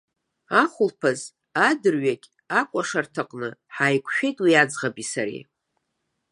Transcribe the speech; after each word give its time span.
Ахәылԥаз 0.61 1.19
адырҩегь 1.69 2.27
акәашарҭаҟны 2.59 3.49
ҳаиқәшәеит 3.75 4.37
уи 4.43 4.53
аӡӷаби 4.61 5.05
сареи. 5.11 5.43